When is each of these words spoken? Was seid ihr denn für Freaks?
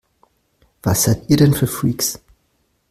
Was 0.81 1.03
seid 1.03 1.29
ihr 1.29 1.37
denn 1.37 1.53
für 1.53 1.67
Freaks? 1.67 2.19